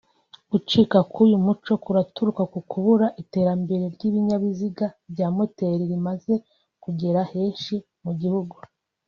[0.51, 6.33] Gucika k’ uyu muco kuraturuka kukuba iterambere ry’ ibinyabiziga bya moteli rimaze
[6.83, 7.75] kugera henshi
[8.05, 8.55] mu gihugu